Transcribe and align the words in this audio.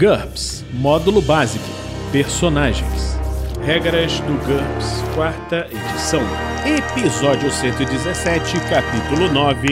GURPS 0.00 0.64
Módulo 0.72 1.20
Básico 1.20 1.62
Personagens 2.10 3.18
Regras 3.62 4.18
do 4.20 4.32
GURPS, 4.46 5.02
quarta 5.14 5.66
edição. 5.66 6.22
Episódio 6.64 7.50
117, 7.50 8.54
capítulo 8.70 9.30
9 9.30 9.66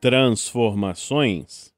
Transformações. 0.00 1.74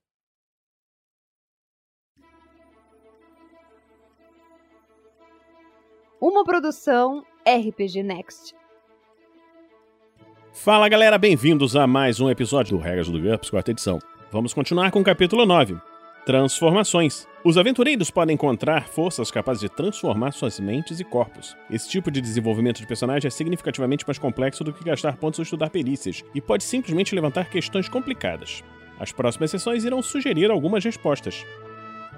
Uma 6.20 6.44
produção 6.44 7.24
RPG 7.48 8.02
Next. 8.02 8.54
Fala 10.52 10.86
galera, 10.86 11.16
bem-vindos 11.16 11.74
a 11.76 11.86
mais 11.86 12.20
um 12.20 12.28
episódio 12.28 12.76
do 12.76 12.82
Regras 12.82 13.08
do 13.08 13.18
GURPS, 13.18 13.48
quarta 13.48 13.70
edição. 13.70 13.98
Vamos 14.30 14.52
continuar 14.52 14.90
com 14.90 15.00
o 15.00 15.04
capítulo 15.04 15.46
9 15.46 15.91
Transformações. 16.24 17.26
Os 17.44 17.58
aventureiros 17.58 18.08
podem 18.08 18.34
encontrar 18.34 18.86
forças 18.86 19.28
capazes 19.28 19.60
de 19.60 19.68
transformar 19.68 20.30
suas 20.30 20.60
mentes 20.60 21.00
e 21.00 21.04
corpos. 21.04 21.56
Esse 21.68 21.90
tipo 21.90 22.12
de 22.12 22.20
desenvolvimento 22.20 22.78
de 22.78 22.86
personagem 22.86 23.26
é 23.26 23.30
significativamente 23.30 24.06
mais 24.06 24.20
complexo 24.20 24.62
do 24.62 24.72
que 24.72 24.84
gastar 24.84 25.16
pontos 25.16 25.40
ou 25.40 25.42
estudar 25.42 25.68
perícias, 25.68 26.22
e 26.32 26.40
pode 26.40 26.62
simplesmente 26.62 27.12
levantar 27.12 27.50
questões 27.50 27.88
complicadas. 27.88 28.62
As 29.00 29.10
próximas 29.10 29.50
sessões 29.50 29.84
irão 29.84 30.00
sugerir 30.00 30.48
algumas 30.48 30.84
respostas. 30.84 31.44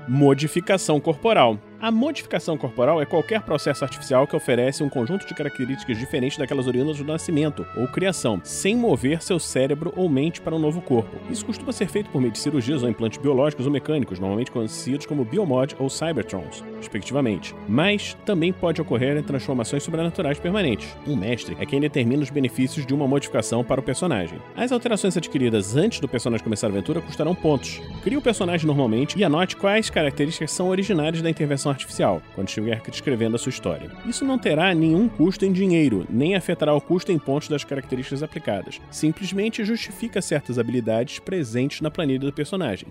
Modificação 0.06 1.00
corporal. 1.00 1.58
A 1.80 1.90
modificação 1.90 2.56
corporal 2.56 3.02
é 3.02 3.04
qualquer 3.04 3.42
processo 3.42 3.84
artificial 3.84 4.26
que 4.26 4.34
oferece 4.34 4.82
um 4.82 4.88
conjunto 4.88 5.26
de 5.26 5.34
características 5.34 5.98
diferentes 5.98 6.38
daquelas 6.38 6.66
oriundas 6.66 6.96
do 6.96 7.04
nascimento 7.04 7.66
ou 7.76 7.86
criação, 7.86 8.40
sem 8.42 8.74
mover 8.74 9.20
seu 9.20 9.38
cérebro 9.38 9.92
ou 9.94 10.08
mente 10.08 10.40
para 10.40 10.54
um 10.54 10.58
novo 10.58 10.80
corpo. 10.80 11.14
Isso 11.28 11.44
costuma 11.44 11.72
ser 11.72 11.88
feito 11.88 12.08
por 12.08 12.20
meio 12.20 12.32
de 12.32 12.38
cirurgias 12.38 12.82
ou 12.82 12.88
implantes 12.88 13.18
biológicos 13.18 13.66
ou 13.66 13.72
mecânicos, 13.72 14.18
normalmente 14.18 14.50
conhecidos 14.50 15.04
como 15.04 15.24
biomod 15.24 15.76
ou 15.78 15.90
cybertrons, 15.90 16.64
respectivamente. 16.78 17.54
Mas 17.68 18.16
também 18.24 18.52
pode 18.52 18.80
ocorrer 18.80 19.16
em 19.18 19.22
transformações 19.22 19.82
sobrenaturais 19.82 20.38
permanentes. 20.38 20.96
Um 21.06 21.16
mestre 21.16 21.56
é 21.60 21.66
quem 21.66 21.80
determina 21.80 22.22
os 22.22 22.30
benefícios 22.30 22.86
de 22.86 22.94
uma 22.94 23.06
modificação 23.06 23.62
para 23.62 23.80
o 23.80 23.84
personagem. 23.84 24.38
As 24.56 24.72
alterações 24.72 25.16
adquiridas 25.16 25.76
antes 25.76 26.00
do 26.00 26.08
personagem 26.08 26.44
começar 26.44 26.68
a 26.68 26.70
aventura 26.70 27.02
custarão 27.02 27.34
pontos. 27.34 27.82
Crie 28.02 28.16
o 28.16 28.22
personagem 28.22 28.66
normalmente 28.66 29.18
e 29.18 29.24
anote 29.24 29.56
quais 29.56 29.90
características 29.90 30.50
são 30.50 30.68
originárias 30.68 31.20
da 31.20 31.28
intervenção 31.28 31.63
artificial, 31.70 32.22
quando 32.34 32.48
estiver 32.48 32.80
escrevendo 32.92 33.36
a 33.36 33.38
sua 33.38 33.50
história. 33.50 33.90
Isso 34.06 34.24
não 34.24 34.38
terá 34.38 34.74
nenhum 34.74 35.08
custo 35.08 35.44
em 35.44 35.52
dinheiro, 35.52 36.06
nem 36.08 36.34
afetará 36.34 36.74
o 36.74 36.80
custo 36.80 37.12
em 37.12 37.18
pontos 37.18 37.48
das 37.48 37.64
características 37.64 38.22
aplicadas. 38.22 38.80
Simplesmente 38.90 39.64
justifica 39.64 40.22
certas 40.22 40.58
habilidades 40.58 41.18
presentes 41.18 41.80
na 41.80 41.90
planilha 41.90 42.20
do 42.20 42.32
personagem. 42.32 42.88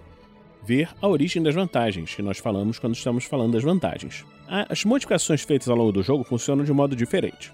Ver 0.66 0.90
a 1.02 1.08
origem 1.08 1.44
das 1.44 1.56
vantagens, 1.56 2.16
que 2.16 2.22
nós 2.22 2.38
falamos 2.38 2.80
quando 2.80 2.96
estamos 2.96 3.26
falando 3.26 3.54
das 3.54 3.64
vantagens. 3.64 4.26
As 4.48 4.86
modificações 4.86 5.42
feitas 5.42 5.68
ao 5.68 5.76
longo 5.76 5.92
do 5.92 6.04
jogo 6.04 6.24
funcionam 6.24 6.64
de 6.64 6.72
modo 6.72 6.96
diferente. 6.96 7.52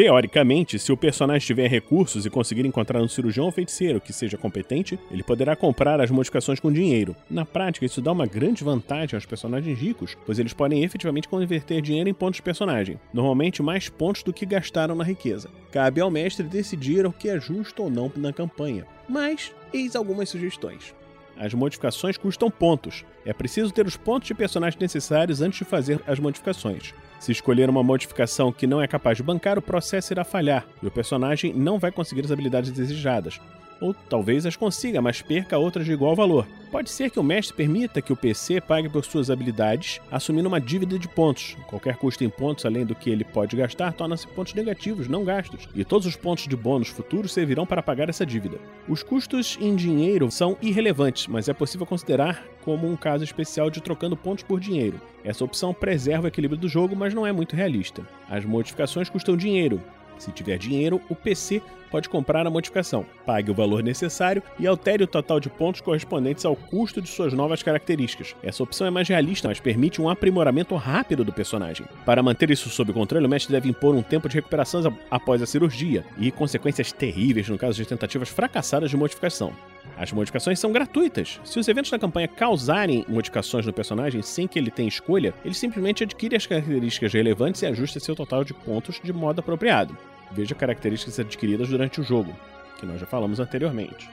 Teoricamente, 0.00 0.78
se 0.78 0.90
o 0.90 0.96
personagem 0.96 1.46
tiver 1.46 1.68
recursos 1.68 2.24
e 2.24 2.30
conseguir 2.30 2.64
encontrar 2.64 3.02
um 3.02 3.06
cirurgião 3.06 3.44
ou 3.44 3.52
feiticeiro 3.52 4.00
que 4.00 4.14
seja 4.14 4.38
competente, 4.38 4.98
ele 5.10 5.22
poderá 5.22 5.54
comprar 5.54 6.00
as 6.00 6.10
modificações 6.10 6.58
com 6.58 6.72
dinheiro. 6.72 7.14
Na 7.28 7.44
prática, 7.44 7.84
isso 7.84 8.00
dá 8.00 8.10
uma 8.10 8.24
grande 8.24 8.64
vantagem 8.64 9.14
aos 9.14 9.26
personagens 9.26 9.78
ricos, 9.78 10.16
pois 10.24 10.38
eles 10.38 10.54
podem 10.54 10.82
efetivamente 10.82 11.28
converter 11.28 11.82
dinheiro 11.82 12.08
em 12.08 12.14
pontos 12.14 12.36
de 12.36 12.42
personagem, 12.42 12.98
normalmente 13.12 13.62
mais 13.62 13.90
pontos 13.90 14.22
do 14.22 14.32
que 14.32 14.46
gastaram 14.46 14.94
na 14.94 15.04
riqueza. 15.04 15.50
Cabe 15.70 16.00
ao 16.00 16.10
mestre 16.10 16.46
decidir 16.46 17.04
o 17.04 17.12
que 17.12 17.28
é 17.28 17.38
justo 17.38 17.82
ou 17.82 17.90
não 17.90 18.10
na 18.16 18.32
campanha, 18.32 18.86
mas 19.06 19.52
eis 19.70 19.94
algumas 19.94 20.30
sugestões. 20.30 20.94
As 21.36 21.52
modificações 21.52 22.16
custam 22.16 22.50
pontos. 22.50 23.04
É 23.26 23.34
preciso 23.34 23.70
ter 23.70 23.86
os 23.86 23.98
pontos 23.98 24.28
de 24.28 24.34
personagem 24.34 24.80
necessários 24.80 25.42
antes 25.42 25.58
de 25.58 25.64
fazer 25.66 26.00
as 26.06 26.18
modificações. 26.18 26.94
Se 27.20 27.30
escolher 27.30 27.68
uma 27.68 27.82
modificação 27.82 28.50
que 28.50 28.66
não 28.66 28.80
é 28.80 28.88
capaz 28.88 29.18
de 29.18 29.22
bancar, 29.22 29.58
o 29.58 29.62
processo 29.62 30.10
irá 30.12 30.24
falhar 30.24 30.66
e 30.82 30.86
o 30.86 30.90
personagem 30.90 31.52
não 31.52 31.78
vai 31.78 31.92
conseguir 31.92 32.24
as 32.24 32.32
habilidades 32.32 32.72
desejadas. 32.72 33.38
Ou 33.80 33.94
talvez 33.94 34.44
as 34.44 34.56
consiga, 34.56 35.00
mas 35.00 35.22
perca 35.22 35.58
outras 35.58 35.86
de 35.86 35.92
igual 35.92 36.14
valor. 36.14 36.46
Pode 36.70 36.90
ser 36.90 37.10
que 37.10 37.18
o 37.18 37.22
mestre 37.22 37.56
permita 37.56 38.00
que 38.00 38.12
o 38.12 38.16
PC 38.16 38.60
pague 38.60 38.88
por 38.88 39.04
suas 39.04 39.30
habilidades, 39.30 40.00
assumindo 40.10 40.48
uma 40.48 40.60
dívida 40.60 40.98
de 40.98 41.08
pontos. 41.08 41.56
Qualquer 41.66 41.96
custo 41.96 42.22
em 42.22 42.30
pontos 42.30 42.64
além 42.64 42.86
do 42.86 42.94
que 42.94 43.10
ele 43.10 43.24
pode 43.24 43.56
gastar 43.56 43.92
torna-se 43.92 44.26
pontos 44.28 44.54
negativos, 44.54 45.08
não 45.08 45.24
gastos, 45.24 45.68
e 45.74 45.84
todos 45.84 46.06
os 46.06 46.14
pontos 46.14 46.46
de 46.46 46.56
bônus 46.56 46.88
futuros 46.88 47.32
servirão 47.32 47.66
para 47.66 47.82
pagar 47.82 48.08
essa 48.08 48.24
dívida. 48.24 48.58
Os 48.88 49.02
custos 49.02 49.58
em 49.60 49.74
dinheiro 49.74 50.30
são 50.30 50.56
irrelevantes, 50.62 51.26
mas 51.26 51.48
é 51.48 51.52
possível 51.52 51.86
considerar 51.86 52.44
como 52.64 52.86
um 52.86 52.96
caso 52.96 53.24
especial 53.24 53.70
de 53.70 53.80
trocando 53.80 54.16
pontos 54.16 54.44
por 54.44 54.60
dinheiro. 54.60 55.00
Essa 55.24 55.44
opção 55.44 55.74
preserva 55.74 56.24
o 56.24 56.28
equilíbrio 56.28 56.60
do 56.60 56.68
jogo, 56.68 56.94
mas 56.94 57.14
não 57.14 57.26
é 57.26 57.32
muito 57.32 57.56
realista. 57.56 58.06
As 58.28 58.44
modificações 58.44 59.08
custam 59.08 59.36
dinheiro, 59.36 59.82
se 60.20 60.30
tiver 60.30 60.58
dinheiro, 60.58 61.00
o 61.08 61.16
PC 61.16 61.62
pode 61.90 62.08
comprar 62.08 62.46
a 62.46 62.50
modificação, 62.50 63.04
pague 63.26 63.50
o 63.50 63.54
valor 63.54 63.82
necessário 63.82 64.42
e 64.58 64.66
altere 64.66 65.02
o 65.02 65.06
total 65.06 65.40
de 65.40 65.48
pontos 65.48 65.80
correspondentes 65.80 66.44
ao 66.44 66.54
custo 66.54 67.02
de 67.02 67.08
suas 67.08 67.32
novas 67.32 67.62
características. 67.62 68.34
Essa 68.42 68.62
opção 68.62 68.86
é 68.86 68.90
mais 68.90 69.08
realista, 69.08 69.48
mas 69.48 69.60
permite 69.60 70.00
um 70.00 70.08
aprimoramento 70.08 70.74
rápido 70.76 71.24
do 71.24 71.32
personagem. 71.32 71.86
Para 72.04 72.22
manter 72.22 72.50
isso 72.50 72.68
sob 72.70 72.92
controle, 72.92 73.26
o 73.26 73.28
mestre 73.28 73.52
deve 73.52 73.68
impor 73.68 73.94
um 73.94 74.02
tempo 74.02 74.28
de 74.28 74.36
recuperação 74.36 74.70
após 75.10 75.42
a 75.42 75.46
cirurgia 75.46 76.04
e 76.16 76.30
consequências 76.30 76.92
terríveis 76.92 77.48
no 77.48 77.58
caso 77.58 77.76
de 77.76 77.88
tentativas 77.88 78.28
fracassadas 78.28 78.90
de 78.90 78.96
modificação. 78.96 79.52
As 79.96 80.12
modificações 80.12 80.58
são 80.58 80.72
gratuitas. 80.72 81.40
Se 81.44 81.58
os 81.58 81.68
eventos 81.68 81.90
da 81.90 81.98
campanha 81.98 82.28
causarem 82.28 83.04
modificações 83.08 83.66
no 83.66 83.72
personagem 83.72 84.22
sem 84.22 84.46
que 84.46 84.58
ele 84.58 84.70
tenha 84.70 84.88
escolha, 84.88 85.34
ele 85.44 85.54
simplesmente 85.54 86.04
adquire 86.04 86.36
as 86.36 86.46
características 86.46 87.12
relevantes 87.12 87.62
e 87.62 87.66
ajusta 87.66 88.00
seu 88.00 88.14
total 88.14 88.44
de 88.44 88.54
pontos 88.54 89.00
de 89.02 89.12
modo 89.12 89.40
apropriado. 89.40 89.96
Veja 90.30 90.54
características 90.54 91.18
adquiridas 91.18 91.68
durante 91.68 92.00
o 92.00 92.04
jogo, 92.04 92.34
que 92.78 92.86
nós 92.86 93.00
já 93.00 93.06
falamos 93.06 93.40
anteriormente. 93.40 94.08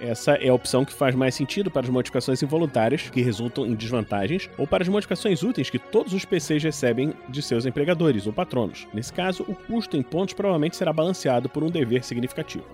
Essa 0.00 0.32
é 0.32 0.48
a 0.48 0.54
opção 0.54 0.82
que 0.82 0.94
faz 0.94 1.14
mais 1.14 1.34
sentido 1.34 1.70
para 1.70 1.82
as 1.82 1.90
modificações 1.90 2.42
involuntárias, 2.42 3.10
que 3.10 3.20
resultam 3.20 3.66
em 3.66 3.74
desvantagens, 3.74 4.48
ou 4.56 4.66
para 4.66 4.82
as 4.82 4.88
modificações 4.88 5.42
úteis 5.42 5.68
que 5.68 5.78
todos 5.78 6.14
os 6.14 6.24
PCs 6.24 6.62
recebem 6.62 7.12
de 7.28 7.42
seus 7.42 7.66
empregadores 7.66 8.26
ou 8.26 8.32
patronos. 8.32 8.88
Nesse 8.94 9.12
caso, 9.12 9.44
o 9.46 9.54
custo 9.54 9.98
em 9.98 10.02
pontos 10.02 10.32
provavelmente 10.32 10.76
será 10.76 10.90
balanceado 10.90 11.50
por 11.50 11.62
um 11.62 11.70
dever 11.70 12.02
significativo. 12.02 12.64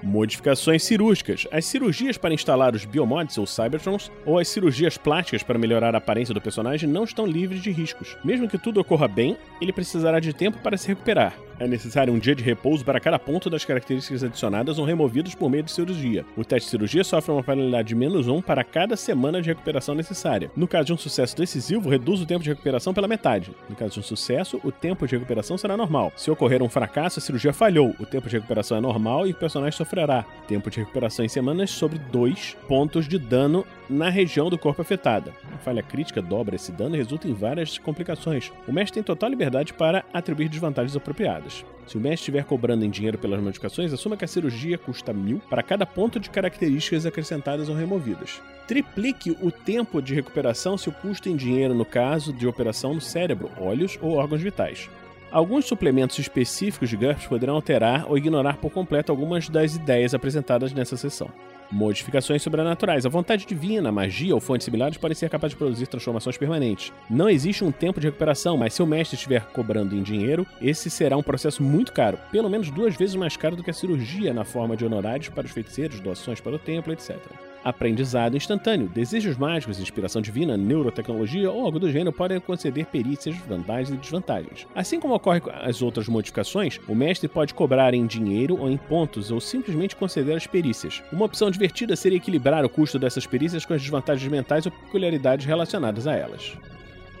Modificações 0.00 0.84
cirúrgicas. 0.84 1.48
As 1.50 1.64
cirurgias 1.64 2.16
para 2.16 2.34
instalar 2.34 2.74
os 2.74 2.84
biomods 2.84 3.36
ou 3.36 3.46
cybertrons, 3.46 4.12
ou 4.24 4.38
as 4.38 4.46
cirurgias 4.46 4.96
plásticas 4.96 5.42
para 5.42 5.58
melhorar 5.58 5.94
a 5.94 5.98
aparência 5.98 6.34
do 6.34 6.40
personagem 6.40 6.88
não 6.88 7.02
estão 7.02 7.26
livres 7.26 7.62
de 7.62 7.72
riscos. 7.72 8.16
Mesmo 8.22 8.48
que 8.48 8.58
tudo 8.58 8.80
ocorra 8.80 9.08
bem, 9.08 9.36
ele 9.60 9.72
precisará 9.72 10.20
de 10.20 10.32
tempo 10.32 10.58
para 10.58 10.76
se 10.76 10.86
recuperar. 10.86 11.34
É 11.58 11.66
necessário 11.66 12.12
um 12.12 12.18
dia 12.18 12.34
de 12.34 12.42
repouso 12.42 12.84
para 12.84 12.98
cada 12.98 13.18
ponto 13.18 13.48
das 13.48 13.64
características 13.64 14.24
adicionadas 14.24 14.78
ou 14.78 14.84
removidas 14.84 15.34
por 15.34 15.48
meio 15.48 15.62
de 15.62 15.70
cirurgia. 15.70 16.24
O 16.36 16.44
teste 16.44 16.66
de 16.66 16.70
cirurgia 16.70 17.04
sofre 17.04 17.32
uma 17.32 17.42
penalidade 17.42 17.88
de 17.88 17.94
menos 17.94 18.26
um 18.26 18.42
para 18.42 18.64
cada 18.64 18.96
semana 18.96 19.40
de 19.40 19.48
recuperação 19.48 19.94
necessária. 19.94 20.50
No 20.56 20.66
caso 20.66 20.86
de 20.86 20.92
um 20.92 20.98
sucesso 20.98 21.36
decisivo, 21.36 21.88
reduz 21.88 22.20
o 22.20 22.26
tempo 22.26 22.42
de 22.42 22.50
recuperação 22.50 22.92
pela 22.92 23.06
metade. 23.06 23.52
No 23.68 23.76
caso 23.76 23.94
de 23.94 24.00
um 24.00 24.02
sucesso, 24.02 24.60
o 24.64 24.72
tempo 24.72 25.06
de 25.06 25.14
recuperação 25.14 25.56
será 25.56 25.76
normal. 25.76 26.12
Se 26.16 26.30
ocorrer 26.30 26.62
um 26.62 26.68
fracasso, 26.68 27.20
a 27.20 27.22
cirurgia 27.22 27.52
falhou. 27.52 27.94
O 28.00 28.06
tempo 28.06 28.28
de 28.28 28.36
recuperação 28.36 28.76
é 28.76 28.80
normal 28.80 29.26
e 29.26 29.30
o 29.30 29.34
personagem 29.34 29.76
sofrerá 29.76 30.24
tempo 30.48 30.70
de 30.70 30.80
recuperação 30.80 31.24
em 31.24 31.28
semanas 31.28 31.70
sobre 31.70 31.98
dois 31.98 32.56
pontos 32.66 33.06
de 33.06 33.18
dano 33.18 33.64
na 33.88 34.08
região 34.08 34.50
do 34.50 34.58
corpo 34.58 34.82
afetada. 34.82 35.32
A 35.52 35.58
falha 35.58 35.82
crítica 35.82 36.22
dobra 36.22 36.56
esse 36.56 36.72
dano 36.72 36.94
e 36.94 36.98
resulta 36.98 37.28
em 37.28 37.32
várias 37.32 37.78
complicações. 37.78 38.52
O 38.66 38.72
mestre 38.72 38.94
tem 38.94 39.02
total 39.02 39.30
liberdade 39.30 39.72
para 39.72 40.04
atribuir 40.12 40.48
desvantagens 40.48 40.96
apropriadas. 40.96 41.64
Se 41.86 41.96
o 41.96 42.00
mestre 42.00 42.20
estiver 42.20 42.44
cobrando 42.44 42.84
em 42.84 42.90
dinheiro 42.90 43.18
pelas 43.18 43.40
modificações, 43.40 43.92
assuma 43.92 44.16
que 44.16 44.24
a 44.24 44.28
cirurgia 44.28 44.78
custa 44.78 45.12
mil 45.12 45.40
para 45.50 45.62
cada 45.62 45.84
ponto 45.84 46.18
de 46.18 46.30
características 46.30 47.04
acrescentadas 47.04 47.68
ou 47.68 47.74
removidas. 47.74 48.40
Triplique 48.66 49.36
o 49.42 49.50
tempo 49.50 50.00
de 50.00 50.14
recuperação 50.14 50.78
se 50.78 50.88
o 50.88 50.92
custo 50.92 51.28
em 51.28 51.36
dinheiro 51.36 51.74
no 51.74 51.84
caso 51.84 52.32
de 52.32 52.46
operação 52.46 52.94
no 52.94 53.00
cérebro, 53.00 53.50
olhos 53.60 53.98
ou 54.00 54.14
órgãos 54.14 54.40
vitais. 54.40 54.88
Alguns 55.30 55.66
suplementos 55.66 56.16
específicos 56.18 56.88
de 56.88 56.96
GURPS 56.96 57.26
poderão 57.26 57.56
alterar 57.56 58.08
ou 58.08 58.16
ignorar 58.16 58.56
por 58.58 58.70
completo 58.70 59.10
algumas 59.10 59.48
das 59.48 59.74
ideias 59.74 60.14
apresentadas 60.14 60.72
nessa 60.72 60.96
sessão. 60.96 61.28
Modificações 61.74 62.40
sobrenaturais. 62.40 63.04
A 63.04 63.08
vontade 63.08 63.44
divina, 63.44 63.90
magia 63.90 64.32
ou 64.32 64.40
fontes 64.40 64.64
similares 64.64 64.96
podem 64.96 65.16
ser 65.16 65.28
capazes 65.28 65.54
de 65.54 65.58
produzir 65.58 65.88
transformações 65.88 66.38
permanentes. 66.38 66.92
Não 67.10 67.28
existe 67.28 67.64
um 67.64 67.72
tempo 67.72 67.98
de 67.98 68.06
recuperação, 68.06 68.56
mas 68.56 68.74
se 68.74 68.80
o 68.80 68.86
mestre 68.86 69.16
estiver 69.16 69.44
cobrando 69.46 69.96
em 69.96 70.02
dinheiro, 70.02 70.46
esse 70.62 70.88
será 70.88 71.16
um 71.16 71.22
processo 71.22 71.64
muito 71.64 71.92
caro, 71.92 72.16
pelo 72.30 72.48
menos 72.48 72.70
duas 72.70 72.94
vezes 72.94 73.16
mais 73.16 73.36
caro 73.36 73.56
do 73.56 73.64
que 73.64 73.70
a 73.70 73.74
cirurgia 73.74 74.32
na 74.32 74.44
forma 74.44 74.76
de 74.76 74.86
honorários 74.86 75.30
para 75.30 75.46
os 75.46 75.50
feiticeiros, 75.50 75.98
doações 75.98 76.40
para 76.40 76.54
o 76.54 76.60
templo, 76.60 76.92
etc. 76.92 77.18
aprendizado 77.64 78.36
instantâneo, 78.36 78.88
desejos 78.88 79.36
mágicos, 79.36 79.80
inspiração 79.80 80.20
divina, 80.20 80.56
neurotecnologia 80.56 81.50
ou 81.50 81.64
algo 81.64 81.78
do 81.78 81.90
gênero 81.90 82.12
podem 82.12 82.38
conceder 82.38 82.86
perícias, 82.86 83.36
vantagens 83.48 83.90
e 83.90 83.96
desvantagens. 83.96 84.66
Assim 84.74 85.00
como 85.00 85.14
ocorre 85.14 85.40
com 85.40 85.50
as 85.50 85.80
outras 85.80 86.06
modificações, 86.06 86.78
o 86.86 86.94
mestre 86.94 87.28
pode 87.28 87.54
cobrar 87.54 87.94
em 87.94 88.06
dinheiro 88.06 88.60
ou 88.60 88.70
em 88.70 88.76
pontos 88.76 89.30
ou 89.30 89.40
simplesmente 89.40 89.96
conceder 89.96 90.36
as 90.36 90.46
perícias. 90.46 91.02
Uma 91.10 91.24
opção 91.24 91.50
divertida 91.50 91.96
seria 91.96 92.18
equilibrar 92.18 92.64
o 92.64 92.68
custo 92.68 92.98
dessas 92.98 93.26
perícias 93.26 93.64
com 93.64 93.72
as 93.72 93.80
desvantagens 93.80 94.30
mentais 94.30 94.66
ou 94.66 94.72
peculiaridades 94.72 95.46
relacionadas 95.46 96.06
a 96.06 96.14
elas 96.14 96.52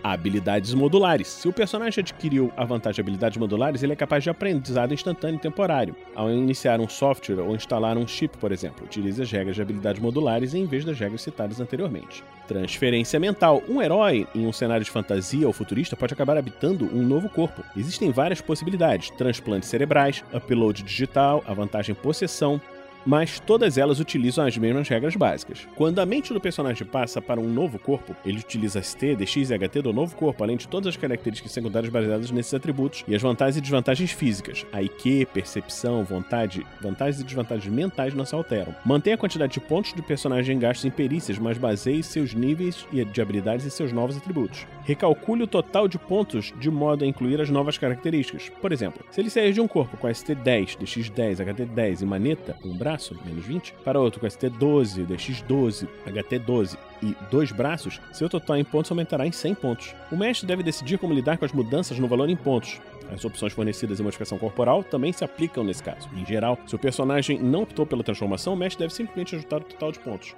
habilidades 0.04 0.74
modulares. 0.74 1.28
Se 1.28 1.48
o 1.48 1.52
personagem 1.52 2.02
adquiriu 2.02 2.52
a 2.58 2.64
vantagem 2.66 2.96
de 2.96 3.00
habilidades 3.00 3.38
modulares, 3.38 3.82
ele 3.82 3.94
é 3.94 3.96
capaz 3.96 4.22
de 4.22 4.28
aprendizado 4.28 4.92
instantâneo 4.92 5.38
e 5.38 5.40
temporário. 5.40 5.96
Ao 6.14 6.30
iniciar 6.30 6.78
um 6.78 6.88
software 6.88 7.40
ou 7.40 7.56
instalar 7.56 7.96
um 7.96 8.06
chip, 8.06 8.36
por 8.36 8.52
exemplo, 8.52 8.84
utilize 8.84 9.22
as 9.22 9.32
regras 9.32 9.56
de 9.56 9.62
habilidades 9.62 10.02
modulares 10.02 10.52
em 10.52 10.66
vez 10.66 10.84
das 10.84 10.98
regras 10.98 11.22
citadas 11.22 11.58
anteriormente. 11.58 12.22
Transferência 12.46 13.18
mental. 13.18 13.62
Um 13.66 13.80
herói 13.80 14.26
em 14.34 14.46
um 14.46 14.52
cenário 14.52 14.84
de 14.84 14.90
fantasia 14.90 15.46
ou 15.46 15.52
futurista 15.54 15.96
pode 15.96 16.12
acabar 16.12 16.36
habitando 16.36 16.84
um 16.94 17.02
novo 17.02 17.30
corpo. 17.30 17.64
Existem 17.74 18.10
várias 18.10 18.42
possibilidades: 18.42 19.08
transplantes 19.10 19.70
cerebrais, 19.70 20.22
upload 20.34 20.82
digital, 20.82 21.42
a 21.46 21.54
vantagem 21.54 21.94
possessão, 21.94 22.60
mas 23.04 23.40
todas 23.40 23.78
elas 23.78 24.00
utilizam 24.00 24.46
as 24.46 24.56
mesmas 24.56 24.88
regras 24.88 25.16
básicas. 25.16 25.66
Quando 25.74 25.98
a 25.98 26.06
mente 26.06 26.32
do 26.32 26.40
personagem 26.40 26.86
passa 26.86 27.20
para 27.20 27.40
um 27.40 27.48
novo 27.48 27.78
corpo, 27.78 28.14
ele 28.24 28.38
utiliza 28.38 28.82
ST, 28.82 29.16
DX 29.16 29.50
e 29.50 29.58
HT 29.58 29.82
do 29.82 29.92
novo 29.92 30.16
corpo, 30.16 30.42
além 30.42 30.56
de 30.56 30.68
todas 30.68 30.88
as 30.88 30.96
características 30.96 31.52
secundárias 31.52 31.92
baseadas 31.92 32.30
nesses 32.30 32.54
atributos 32.54 33.04
e 33.06 33.14
as 33.14 33.22
vantagens 33.22 33.56
e 33.56 33.60
desvantagens 33.60 34.10
físicas. 34.10 34.64
A 34.72 34.82
IQ, 34.82 35.26
percepção, 35.32 36.04
vontade, 36.04 36.66
vantagens 36.80 37.20
e 37.20 37.24
desvantagens 37.24 37.72
mentais 37.72 38.14
não 38.14 38.24
se 38.24 38.34
alteram. 38.34 38.74
Mantenha 38.84 39.16
a 39.16 39.18
quantidade 39.18 39.52
de 39.52 39.60
pontos 39.60 39.92
do 39.92 40.02
personagem 40.02 40.58
gastos 40.58 40.84
em 40.84 40.90
perícias, 40.90 41.38
mas 41.38 41.58
baseie 41.58 42.02
seus 42.02 42.34
níveis 42.34 42.86
de 42.90 43.20
habilidades 43.20 43.66
em 43.66 43.70
seus 43.70 43.92
novos 43.92 44.16
atributos. 44.16 44.66
Recalcule 44.84 45.44
o 45.44 45.46
total 45.46 45.88
de 45.88 45.98
pontos 45.98 46.52
de 46.58 46.70
modo 46.70 47.04
a 47.04 47.06
incluir 47.06 47.40
as 47.40 47.50
novas 47.50 47.78
características. 47.78 48.50
Por 48.60 48.72
exemplo, 48.72 49.04
se 49.10 49.20
ele 49.20 49.30
sair 49.30 49.52
de 49.52 49.60
um 49.60 49.68
corpo 49.68 49.96
com 49.96 50.08
ST10, 50.08 50.78
DX10, 50.78 51.36
HT10 51.36 52.02
e 52.02 52.04
maneta, 52.04 52.56
um 52.64 52.76
braço, 52.94 53.16
menos 53.24 53.44
20, 53.44 53.74
para 53.84 54.00
outro 54.00 54.20
com 54.20 54.26
ST12, 54.26 55.06
DX12, 55.06 55.88
HT12 56.06 56.78
e 57.02 57.16
dois 57.30 57.50
braços, 57.50 58.00
seu 58.12 58.28
total 58.28 58.56
em 58.56 58.64
pontos 58.64 58.90
aumentará 58.90 59.26
em 59.26 59.32
100 59.32 59.54
pontos. 59.56 59.94
O 60.12 60.16
mestre 60.16 60.46
deve 60.46 60.62
decidir 60.62 60.98
como 60.98 61.12
lidar 61.12 61.36
com 61.36 61.44
as 61.44 61.52
mudanças 61.52 61.98
no 61.98 62.06
valor 62.06 62.28
em 62.28 62.36
pontos. 62.36 62.80
As 63.12 63.24
opções 63.24 63.52
fornecidas 63.52 63.98
em 63.98 64.02
modificação 64.02 64.38
corporal 64.38 64.84
também 64.84 65.12
se 65.12 65.24
aplicam 65.24 65.64
nesse 65.64 65.82
caso. 65.82 66.08
Em 66.16 66.24
geral, 66.24 66.58
se 66.66 66.74
o 66.74 66.78
personagem 66.78 67.38
não 67.38 67.62
optou 67.62 67.84
pela 67.84 68.04
transformação, 68.04 68.54
o 68.54 68.56
mestre 68.56 68.84
deve 68.84 68.94
simplesmente 68.94 69.34
ajustar 69.34 69.60
o 69.60 69.64
total 69.64 69.90
de 69.90 69.98
pontos. 69.98 70.34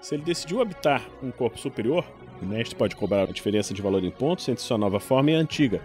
Se 0.00 0.14
ele 0.14 0.24
decidiu 0.24 0.60
habitar 0.60 1.06
um 1.22 1.30
corpo 1.30 1.58
superior, 1.58 2.04
o 2.42 2.46
mestre 2.46 2.74
pode 2.76 2.96
cobrar 2.96 3.22
a 3.22 3.32
diferença 3.32 3.72
de 3.72 3.82
valor 3.82 4.02
em 4.02 4.10
pontos 4.10 4.48
entre 4.48 4.62
sua 4.62 4.78
nova 4.78 4.98
forma 4.98 5.30
e 5.30 5.34
a 5.36 5.38
antiga, 5.38 5.80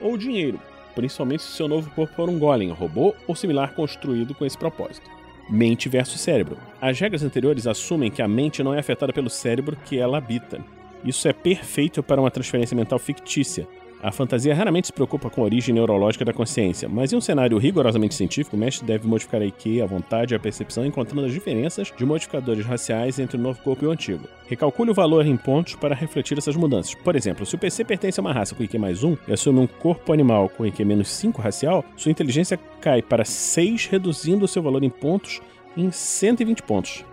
ou 0.00 0.18
dinheiro, 0.18 0.60
principalmente 0.94 1.42
se 1.42 1.52
seu 1.52 1.66
novo 1.66 1.90
corpo 1.90 2.14
for 2.14 2.28
um 2.28 2.38
golem, 2.38 2.70
robô 2.70 3.14
ou 3.26 3.34
similar 3.34 3.74
construído 3.74 4.34
com 4.34 4.44
esse 4.44 4.58
propósito. 4.58 5.21
Mente 5.52 5.86
versus 5.86 6.18
cérebro. 6.18 6.56
As 6.80 6.98
regras 6.98 7.22
anteriores 7.22 7.66
assumem 7.66 8.10
que 8.10 8.22
a 8.22 8.26
mente 8.26 8.62
não 8.62 8.74
é 8.74 8.78
afetada 8.78 9.12
pelo 9.12 9.28
cérebro 9.28 9.76
que 9.84 9.98
ela 9.98 10.16
habita. 10.16 10.64
Isso 11.04 11.28
é 11.28 11.32
perfeito 11.34 12.02
para 12.02 12.18
uma 12.18 12.30
transferência 12.30 12.74
mental 12.74 12.98
fictícia, 12.98 13.68
a 14.02 14.10
fantasia 14.10 14.54
raramente 14.54 14.88
se 14.88 14.92
preocupa 14.92 15.30
com 15.30 15.42
a 15.42 15.44
origem 15.44 15.72
neurológica 15.72 16.24
da 16.24 16.32
consciência, 16.32 16.88
mas 16.88 17.12
em 17.12 17.16
um 17.16 17.20
cenário 17.20 17.56
rigorosamente 17.56 18.16
científico, 18.16 18.56
o 18.56 18.58
mestre 18.58 18.84
deve 18.84 19.06
modificar 19.06 19.40
a 19.40 19.44
IQ, 19.44 19.80
a 19.80 19.86
vontade 19.86 20.34
e 20.34 20.36
a 20.36 20.40
percepção, 20.40 20.84
encontrando 20.84 21.24
as 21.24 21.32
diferenças 21.32 21.92
de 21.96 22.04
modificadores 22.04 22.66
raciais 22.66 23.20
entre 23.20 23.36
o 23.36 23.40
novo 23.40 23.60
corpo 23.62 23.84
e 23.84 23.88
o 23.88 23.92
antigo. 23.92 24.28
Recalcule 24.48 24.90
o 24.90 24.94
valor 24.94 25.24
em 25.24 25.36
pontos 25.36 25.76
para 25.76 25.94
refletir 25.94 26.36
essas 26.36 26.56
mudanças. 26.56 26.94
Por 26.96 27.14
exemplo, 27.14 27.46
se 27.46 27.54
o 27.54 27.58
PC 27.58 27.84
pertence 27.84 28.18
a 28.18 28.22
uma 28.22 28.32
raça 28.32 28.54
com 28.54 28.64
IQ 28.64 28.76
mais 28.76 29.04
1 29.04 29.16
e 29.28 29.32
assume 29.32 29.60
um 29.60 29.66
corpo 29.68 30.12
animal 30.12 30.48
com 30.48 30.66
IQ 30.66 30.84
menos 30.84 31.08
5 31.08 31.40
racial, 31.40 31.84
sua 31.96 32.10
inteligência 32.10 32.58
cai 32.80 33.00
para 33.00 33.24
6, 33.24 33.86
reduzindo 33.86 34.44
o 34.44 34.48
seu 34.48 34.62
valor 34.62 34.82
em 34.82 34.90
pontos 34.90 35.40
em 35.76 35.90
120 35.90 36.62
pontos. 36.64 37.04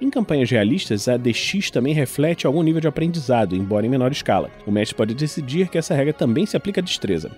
Em 0.00 0.08
campanhas 0.10 0.48
realistas, 0.48 1.08
a 1.08 1.16
DX 1.16 1.72
também 1.72 1.92
reflete 1.92 2.46
algum 2.46 2.62
nível 2.62 2.80
de 2.80 2.86
aprendizado, 2.86 3.56
embora 3.56 3.84
em 3.84 3.88
menor 3.88 4.12
escala. 4.12 4.48
O 4.64 4.70
mestre 4.70 4.96
pode 4.96 5.12
decidir 5.12 5.68
que 5.68 5.76
essa 5.76 5.92
regra 5.92 6.12
também 6.12 6.46
se 6.46 6.56
aplica 6.56 6.80
à 6.80 6.84
destreza. 6.84 7.32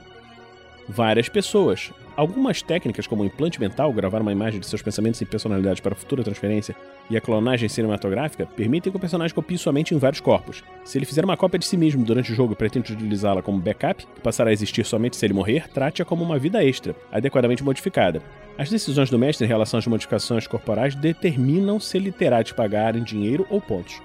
Várias 0.87 1.27
pessoas. 1.27 1.91
Algumas 2.15 2.61
técnicas, 2.61 3.07
como 3.07 3.23
o 3.23 3.25
implante 3.25 3.59
mental, 3.59 3.91
gravar 3.95 4.21
uma 4.21 4.33
imagem 4.33 4.61
de 4.61 4.67
seus 4.67 4.83
pensamentos 4.83 5.19
e 5.23 5.25
personalidades 5.25 5.81
para 5.81 5.95
futura 5.95 6.23
transferência, 6.23 6.77
e 7.09 7.17
a 7.17 7.21
clonagem 7.21 7.67
cinematográfica, 7.67 8.45
permitem 8.45 8.93
que 8.93 8.97
o 8.97 9.01
personagem 9.01 9.35
copie 9.35 9.57
sua 9.57 9.73
mente 9.73 9.95
em 9.95 9.99
vários 9.99 10.21
corpos. 10.21 10.63
Se 10.85 10.99
ele 10.99 11.07
fizer 11.07 11.25
uma 11.25 11.39
cópia 11.39 11.59
de 11.59 11.67
si 11.67 11.79
mesmo 11.79 12.05
durante 12.05 12.31
o 12.31 12.35
jogo 12.35 12.53
e 12.53 12.57
pretende 12.57 12.93
utilizá-la 12.93 13.41
como 13.41 13.59
backup, 13.59 14.05
que 14.05 14.21
passará 14.21 14.51
a 14.51 14.53
existir 14.53 14.85
somente 14.85 15.17
se 15.17 15.25
ele 15.25 15.33
morrer, 15.33 15.67
trate-a 15.69 16.05
como 16.05 16.23
uma 16.23 16.39
vida 16.39 16.63
extra, 16.63 16.95
adequadamente 17.11 17.65
modificada. 17.65 18.21
As 18.59 18.69
decisões 18.69 19.09
do 19.09 19.19
mestre 19.19 19.47
em 19.47 19.49
relação 19.49 19.79
às 19.79 19.87
modificações 19.87 20.47
corporais 20.47 20.95
determinam 20.95 21.81
se 21.81 21.97
ele 21.97 22.13
terá 22.13 22.43
de 22.43 22.55
pagar 22.55 22.95
em 22.95 23.03
dinheiro 23.03 23.47
ou 23.49 23.61
pontos. 23.61 24.03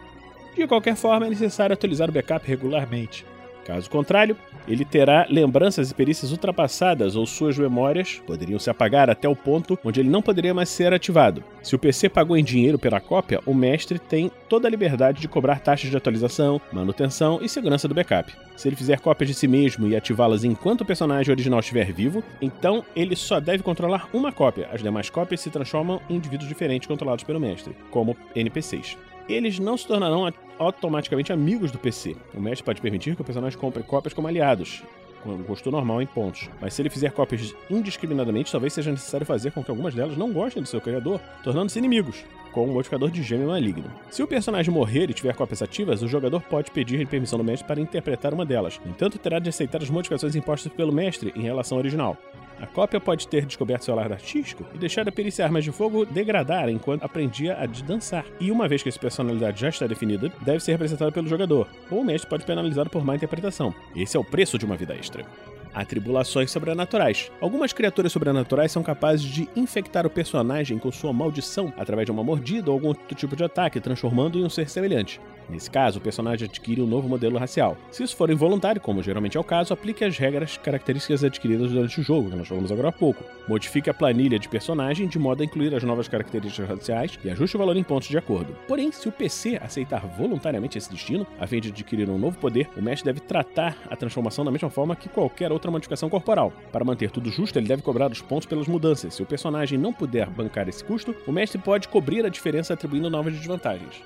De 0.56 0.66
qualquer 0.66 0.96
forma, 0.96 1.28
é 1.28 1.30
necessário 1.30 1.74
atualizar 1.74 2.10
o 2.10 2.14
backup 2.14 2.48
regularmente. 2.48 3.26
Caso 3.66 3.90
contrário, 3.90 4.38
ele 4.68 4.86
terá 4.86 5.26
lembranças 5.28 5.90
e 5.90 5.96
perícias 5.96 6.32
ultrapassadas 6.32 7.16
ou 7.16 7.26
suas 7.26 7.58
memórias 7.58 8.22
poderiam 8.26 8.60
se 8.60 8.70
apagar 8.70 9.10
até 9.10 9.28
o 9.28 9.36
ponto 9.36 9.78
onde 9.84 10.00
ele 10.00 10.10
não 10.10 10.22
poderia 10.22 10.54
mais 10.54 10.70
ser 10.70 10.94
ativado. 10.94 11.44
Se 11.64 11.76
o 11.76 11.80
PC 11.80 12.08
pagou 12.10 12.38
em 12.38 12.44
dinheiro 12.44 12.78
pela 12.78 13.02
cópia, 13.02 13.42
o 13.44 13.56
mestre 13.56 13.98
tem 13.98 14.32
toda 14.48 14.68
a 14.68 14.72
liberdade 14.72 15.20
de 15.20 15.28
cobrar 15.28 15.60
taxas 15.60 15.90
de 15.90 15.98
atualização, 15.98 16.62
manutenção 16.72 17.40
e 17.42 17.50
segurança 17.50 17.88
do 17.88 17.96
backup. 17.96 18.32
Se 18.56 18.70
ele 18.70 18.76
fizer 18.76 19.00
cópias 19.00 19.30
de 19.30 19.34
si 19.34 19.48
mesmo 19.48 19.88
e 19.88 19.96
ativá-las 19.96 20.44
enquanto 20.44 20.82
o 20.82 20.86
personagem 20.86 21.32
original 21.32 21.60
estiver 21.60 21.92
vivo, 21.92 22.24
então 22.40 22.86
ele 22.96 23.16
só 23.16 23.40
deve 23.40 23.64
controlar 23.64 24.08
uma 24.14 24.32
cópia. 24.32 24.70
As 24.72 24.84
demais 24.84 25.10
cópias 25.10 25.42
se 25.42 25.50
transformam 25.50 26.00
em 26.08 26.16
indivíduos 26.16 26.48
diferentes 26.48 26.88
controlados 26.88 27.24
pelo 27.24 27.40
mestre, 27.40 27.76
como 27.90 28.16
NPCs 28.36 28.96
eles 29.28 29.60
não 29.60 29.78
se 29.78 29.88
tornarão 29.88 30.26
automaticamente 30.60 31.34
amigos 31.34 31.72
do 31.72 31.80
PC. 31.80 32.16
O 32.34 32.40
mestre 32.40 32.64
pode 32.64 32.82
permitir 32.82 33.16
que 33.16 33.22
o 33.22 33.26
personagem 33.26 33.58
compre 33.58 33.84
cópias 33.84 34.14
como 34.14 34.28
aliados, 34.28 34.84
com 35.26 35.36
gosto 35.38 35.72
normal 35.72 36.02
em 36.02 36.06
pontos. 36.06 36.50
Mas 36.62 36.74
se 36.74 36.82
ele 36.82 36.90
fizer 36.90 37.12
cópias 37.12 37.56
indiscriminadamente, 37.70 38.52
talvez 38.52 38.72
seja 38.74 38.92
necessário 38.92 39.26
fazer 39.26 39.52
com 39.52 39.64
que 39.64 39.72
algumas 39.72 39.96
delas 39.96 40.16
não 40.16 40.32
gostem 40.32 40.62
do 40.62 40.70
seu 40.70 40.80
criador, 40.80 41.20
tornando-se 41.44 41.80
inimigos, 41.80 42.24
com 42.52 42.64
o 42.64 42.74
modificador 42.74 43.10
de 43.10 43.24
gêmeo 43.24 43.48
maligno. 43.48 43.92
Se 44.12 44.22
o 44.22 44.28
personagem 44.28 44.74
morrer 44.74 45.10
e 45.10 45.14
tiver 45.14 45.36
cópias 45.36 45.62
ativas, 45.62 46.04
o 46.04 46.08
jogador 46.08 46.42
pode 46.42 46.72
pedir 46.72 47.06
permissão 47.08 47.40
do 47.40 47.44
mestre 47.44 47.68
para 47.68 47.82
interpretar 47.82 48.34
uma 48.34 48.46
delas. 48.46 48.80
No 48.86 48.92
entanto, 48.92 49.18
terá 49.18 49.40
de 49.40 49.50
aceitar 49.50 49.82
as 49.82 49.90
modificações 49.90 50.36
impostas 50.36 50.72
pelo 50.72 50.94
mestre 50.94 51.34
em 51.36 51.42
relação 51.42 51.78
ao 51.78 51.80
original. 51.80 52.18
A 52.60 52.66
cópia 52.66 53.00
pode 53.00 53.28
ter 53.28 53.46
descoberto 53.46 53.84
seu 53.84 53.96
lado 53.96 54.14
artístico 54.14 54.66
e 54.74 54.78
deixado 54.78 55.10
a 55.10 55.12
perícia 55.12 55.46
armas 55.46 55.64
de 55.64 55.72
fogo 55.72 56.06
degradar 56.06 56.70
enquanto 56.70 57.04
aprendia 57.04 57.58
a 57.58 57.66
dançar. 57.66 58.26
E 58.40 58.52
uma 58.52 58.68
vez 58.68 58.82
que 58.82 58.90
essa 58.90 59.00
personalidade 59.00 59.60
já 59.60 59.70
está 59.70 59.88
definida, 59.88 60.32
deve 60.42 60.60
ser 60.60 60.72
representada 60.74 61.12
pelo 61.12 61.28
jogador, 61.28 61.68
ou 61.90 62.02
o 62.02 62.06
mestre 62.06 62.30
pode 62.30 62.46
penalizá-lo 62.46 62.90
por 62.90 63.04
má 63.04 63.16
interpretação. 63.16 63.74
Esse 63.96 64.18
é 64.18 64.20
o 64.20 64.24
preço 64.24 64.58
de 64.58 64.66
uma 64.66 64.78
vida 64.78 64.96
extra 64.96 65.26
atribulações 65.76 66.50
sobrenaturais. 66.50 67.32
Algumas 67.42 67.74
criaturas 67.74 68.12
sobrenaturais 68.12 68.72
são 68.72 68.82
capazes 68.82 69.26
de 69.26 69.48
infectar 69.56 70.08
o 70.08 70.10
personagem 70.10 70.80
com 70.80 70.92
sua 70.92 71.12
maldição 71.12 71.74
através 71.78 72.06
de 72.06 72.12
uma 72.12 72.24
mordida 72.24 72.72
ou 72.72 72.76
algum 72.76 72.88
outro 72.88 73.16
tipo 73.16 73.36
de 73.36 73.44
ataque, 73.44 73.80
transformando-o 73.80 74.42
em 74.42 74.46
um 74.46 74.50
ser 74.50 74.70
semelhante. 74.70 75.20
Nesse 75.50 75.70
caso, 75.70 76.00
o 76.00 76.02
personagem 76.02 76.48
adquire 76.48 76.82
um 76.82 76.88
novo 76.88 77.08
modelo 77.08 77.38
racial. 77.38 77.78
Se 77.92 78.04
isso 78.04 78.16
for 78.16 78.30
involuntário, 78.32 78.82
como 78.82 79.04
geralmente 79.04 79.38
é 79.38 79.40
o 79.40 79.44
caso, 79.44 79.74
aplique 79.74 80.04
as 80.04 80.18
regras 80.18 80.58
características 80.58 81.24
adquiridas 81.24 81.72
durante 81.72 82.00
o 82.00 82.04
jogo, 82.04 82.32
que 82.32 82.36
nós 82.36 82.48
falamos 82.48 82.72
agora 82.72 82.90
há 82.90 82.92
pouco. 82.92 83.24
Modifique 83.48 83.90
a 83.90 83.94
planilha 83.94 84.40
de 84.40 84.50
personagem 84.50 85.08
de 85.08 85.20
modo 85.20 85.42
a 85.42 85.46
incluir 85.46 85.76
as 85.76 85.84
novas 85.84 86.08
características 86.08 86.68
raciais 86.68 87.20
e 87.24 87.30
ajuste 87.30 87.56
o 87.56 87.60
valor 87.60 87.78
em 87.78 87.84
pontos 87.84 88.08
de 88.08 88.18
acordo. 88.18 88.56
Porém, 88.68 88.92
se 88.92 89.08
o 89.08 89.12
PC 89.12 89.60
aceitar 89.62 90.06
voluntariamente 90.08 90.78
esse 90.78 90.90
destino, 90.90 91.28
a 91.40 91.46
fim 91.46 91.62
de 91.62 91.70
adquirir 91.70 92.10
um 92.10 92.18
novo 92.18 92.38
poder, 92.40 92.70
o 92.76 92.82
mestre 92.82 93.06
deve 93.14 93.20
tratar 93.20 93.78
a 93.90 93.96
transformação 93.96 94.44
da 94.44 94.52
mesma 94.52 94.70
forma 94.70 94.96
que 94.96 95.10
qualquer 95.10 95.52
outra 95.52 95.65
modificação 95.72 96.10
corporal. 96.10 96.52
Para 96.72 96.86
manter 96.86 97.12
tudo 97.12 97.30
justo, 97.32 97.58
ele 97.58 97.68
deve 97.68 97.82
cobrar 97.82 98.12
os 98.12 98.22
pontos 98.22 98.46
pelas 98.46 98.68
mudanças. 98.68 99.14
Se 99.14 99.24
o 99.24 99.26
personagem 99.26 99.78
não 99.78 99.94
puder 99.94 100.30
bancar 100.30 100.68
esse 100.70 100.84
custo, 100.84 101.16
o 101.28 101.32
mestre 101.32 101.60
pode 101.60 101.88
cobrir 101.88 102.26
a 102.26 102.30
diferença 102.30 102.74
atribuindo 102.74 103.10
novas 103.10 103.34
desvantagens. 103.34 104.02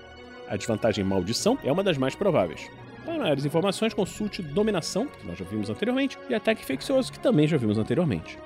A 0.47 0.57
desvantagem 0.57 1.03
maldição 1.03 1.57
é 1.63 1.71
uma 1.71 1.83
das 1.83 1.97
mais 1.97 2.15
prováveis. 2.15 2.69
Para 3.05 3.17
maiores 3.17 3.45
informações, 3.45 3.93
consulte 3.93 4.41
Dominação, 4.41 5.07
que 5.07 5.25
nós 5.25 5.37
já 5.37 5.45
vimos 5.45 5.69
anteriormente, 5.69 6.17
e 6.29 6.33
Ataque 6.33 6.61
Infeccioso, 6.61 7.11
que 7.11 7.19
também 7.19 7.47
já 7.47 7.57
vimos 7.57 7.77
anteriormente. 7.77 8.37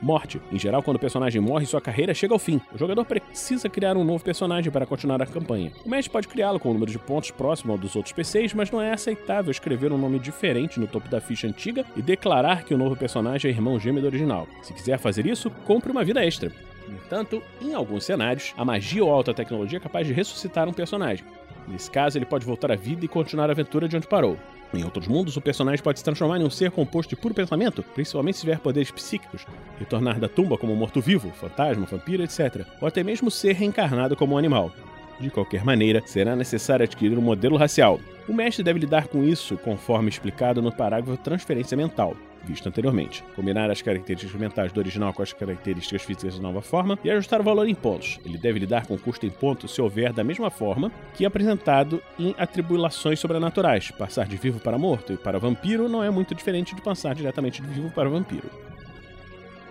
Morte. 0.00 0.40
Em 0.52 0.58
geral, 0.58 0.82
quando 0.82 0.96
o 0.96 1.00
personagem 1.00 1.40
morre, 1.40 1.66
sua 1.66 1.80
carreira 1.80 2.14
chega 2.14 2.34
ao 2.34 2.38
fim. 2.38 2.60
O 2.72 2.78
jogador 2.78 3.04
precisa 3.04 3.68
criar 3.68 3.96
um 3.96 4.04
novo 4.04 4.22
personagem 4.22 4.70
para 4.70 4.86
continuar 4.86 5.22
a 5.22 5.26
campanha. 5.26 5.72
O 5.84 5.88
mestre 5.88 6.10
pode 6.10 6.28
criá-lo 6.28 6.60
com 6.60 6.70
um 6.70 6.72
número 6.74 6.90
de 6.90 6.98
pontos 6.98 7.30
próximo 7.30 7.72
ao 7.72 7.78
dos 7.78 7.96
outros 7.96 8.12
PCs, 8.12 8.54
mas 8.54 8.70
não 8.70 8.80
é 8.80 8.92
aceitável 8.92 9.50
escrever 9.50 9.92
um 9.92 9.98
nome 9.98 10.18
diferente 10.18 10.78
no 10.78 10.86
topo 10.86 11.08
da 11.08 11.20
ficha 11.20 11.46
antiga 11.46 11.84
e 11.96 12.02
declarar 12.02 12.64
que 12.64 12.74
o 12.74 12.78
novo 12.78 12.96
personagem 12.96 13.50
é 13.50 13.54
irmão 13.54 13.80
gêmeo 13.80 14.02
do 14.02 14.06
original. 14.06 14.46
Se 14.62 14.72
quiser 14.72 14.98
fazer 14.98 15.26
isso, 15.26 15.50
compre 15.64 15.90
uma 15.90 16.04
vida 16.04 16.24
extra. 16.24 16.52
No 16.86 16.94
entanto, 16.94 17.42
em 17.60 17.74
alguns 17.74 18.04
cenários, 18.04 18.54
a 18.56 18.64
magia 18.64 19.04
ou 19.04 19.10
alta 19.10 19.34
tecnologia 19.34 19.78
é 19.78 19.80
capaz 19.80 20.06
de 20.06 20.12
ressuscitar 20.12 20.68
um 20.68 20.72
personagem. 20.72 21.24
Nesse 21.66 21.90
caso, 21.90 22.16
ele 22.16 22.24
pode 22.24 22.46
voltar 22.46 22.70
à 22.70 22.76
vida 22.76 23.04
e 23.04 23.08
continuar 23.08 23.48
a 23.48 23.52
aventura 23.52 23.88
de 23.88 23.96
onde 23.96 24.06
parou. 24.06 24.36
Em 24.74 24.84
outros 24.84 25.06
mundos, 25.06 25.36
o 25.36 25.40
personagem 25.40 25.82
pode 25.82 25.98
se 25.98 26.04
transformar 26.04 26.38
em 26.38 26.44
um 26.44 26.50
ser 26.50 26.70
composto 26.70 27.14
de 27.14 27.20
puro 27.20 27.34
pensamento, 27.34 27.82
principalmente 27.94 28.36
se 28.36 28.40
tiver 28.42 28.58
poderes 28.58 28.90
psíquicos, 28.90 29.46
retornar 29.78 30.18
da 30.18 30.28
tumba 30.28 30.58
como 30.58 30.74
morto-vivo, 30.74 31.30
fantasma, 31.30 31.86
vampiro, 31.86 32.22
etc., 32.22 32.66
ou 32.80 32.88
até 32.88 33.02
mesmo 33.02 33.30
ser 33.30 33.54
reencarnado 33.54 34.16
como 34.16 34.34
um 34.34 34.38
animal. 34.38 34.72
De 35.18 35.30
qualquer 35.30 35.64
maneira, 35.64 36.02
será 36.04 36.36
necessário 36.36 36.84
adquirir 36.84 37.16
um 37.16 37.22
modelo 37.22 37.56
racial. 37.56 37.98
O 38.28 38.34
mestre 38.34 38.62
deve 38.62 38.80
lidar 38.80 39.08
com 39.08 39.24
isso 39.24 39.56
conforme 39.56 40.10
explicado 40.10 40.60
no 40.60 40.72
parágrafo 40.72 41.16
Transferência 41.16 41.76
Mental, 41.76 42.14
visto 42.46 42.68
anteriormente. 42.68 43.22
Combinar 43.34 43.70
as 43.70 43.82
características 43.82 44.40
mentais 44.40 44.72
do 44.72 44.78
original 44.78 45.12
com 45.12 45.22
as 45.22 45.32
características 45.32 46.02
físicas 46.02 46.36
da 46.36 46.42
nova 46.42 46.62
forma 46.62 46.98
e 47.04 47.10
ajustar 47.10 47.40
o 47.40 47.44
valor 47.44 47.68
em 47.68 47.74
pontos. 47.74 48.18
Ele 48.24 48.38
deve 48.38 48.60
lidar 48.60 48.86
com 48.86 48.96
custo 48.96 49.26
em 49.26 49.30
pontos 49.30 49.74
se 49.74 49.82
houver 49.82 50.12
da 50.12 50.24
mesma 50.24 50.50
forma 50.50 50.90
que 51.14 51.26
apresentado 51.26 52.02
em 52.18 52.34
atribulações 52.38 53.18
sobrenaturais. 53.18 53.90
Passar 53.90 54.26
de 54.26 54.36
vivo 54.36 54.60
para 54.60 54.78
morto 54.78 55.12
e 55.12 55.16
para 55.16 55.38
vampiro 55.38 55.88
não 55.88 56.02
é 56.02 56.10
muito 56.10 56.34
diferente 56.34 56.74
de 56.74 56.82
passar 56.82 57.14
diretamente 57.14 57.60
de 57.60 57.68
vivo 57.68 57.90
para 57.90 58.08
vampiro. 58.08 58.48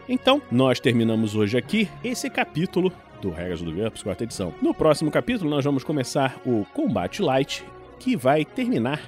Então, 0.07 0.41
nós 0.51 0.79
terminamos 0.79 1.35
hoje 1.35 1.57
aqui 1.57 1.89
esse 2.03 2.29
capítulo 2.29 2.91
do 3.21 3.31
Regras 3.31 3.61
do 3.61 3.71
GURPS, 3.71 4.03
quarta 4.03 4.23
edição. 4.23 4.53
No 4.61 4.73
próximo 4.73 5.09
capítulo, 5.09 5.49
nós 5.49 5.65
vamos 5.65 5.83
começar 5.83 6.39
o 6.45 6.63
Combate 6.73 7.23
Light, 7.23 7.65
que 7.99 8.15
vai 8.15 8.45
terminar 8.45 9.01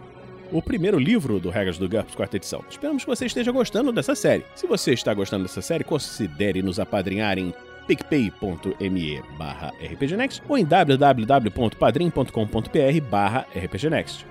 o 0.52 0.62
primeiro 0.62 1.00
livro 1.00 1.40
do 1.40 1.50
Regras 1.50 1.78
do 1.78 1.88
GURPS, 1.88 2.16
quarta 2.16 2.36
edição. 2.38 2.64
Esperamos 2.70 3.04
que 3.04 3.10
você 3.10 3.26
esteja 3.26 3.52
gostando 3.52 3.92
dessa 3.92 4.16
série. 4.16 4.46
Se 4.56 4.66
você 4.68 4.94
está 4.94 5.14
gostando 5.14 5.44
dessa 5.44 5.62
série, 5.62 5.84
considere 5.84 6.62
nos 6.62 6.80
apadrinhar 6.80 7.38
em 7.38 7.54
picpay.me 7.88 9.22
barra 9.38 9.74
rpgnext 9.82 10.42
ou 10.48 10.58
em 10.58 10.66
www.padrim.com.br 10.66 13.02
barra 13.10 13.46
rpgnext. 13.56 14.26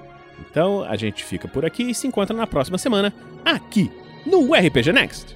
Então, 0.51 0.85
a 0.85 0.97
gente 0.97 1.25
fica 1.25 1.49
por 1.49 1.65
aqui 1.65 1.91
e 1.91 1.95
se 1.95 2.07
encontra 2.07 2.37
na 2.37 2.47
próxima 2.47 2.77
semana, 2.79 3.13
aqui 3.45 3.91
no 4.27 4.55
RPG 4.55 4.93
Next. 4.93 5.35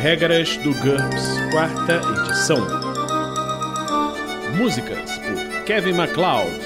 Regras 0.00 0.56
do 0.58 0.74
GURPS, 0.74 1.40
quarta 1.50 2.00
edição. 2.20 2.58
Músicas 4.56 5.18
por 5.18 5.64
Kevin 5.64 5.92
MacLeod 5.92 6.65